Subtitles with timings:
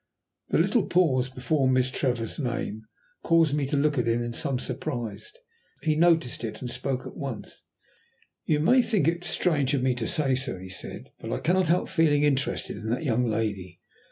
[0.49, 2.85] The little pause before Miss Trevor's name
[3.21, 5.31] caused me to look at him in some surprise.
[5.83, 7.61] He noticed it and spoke at once.
[8.43, 11.67] "You may think it strange of me to say so," he said, "but I cannot
[11.67, 13.79] help feeling interested in that young lady.